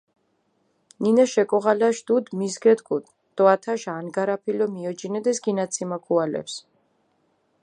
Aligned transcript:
ნინაშ 1.03 1.33
ეკოღალაშ 1.43 1.97
დუდი 2.07 2.33
მის 2.39 2.55
გედგუდჷ 2.63 3.11
დო 3.35 3.43
ათაშ 3.55 3.81
ანგარაფილო 3.97 4.65
მიოჯინედეს 4.75 5.37
გინაციმა 5.45 5.97
ქუალეფს. 6.05 6.55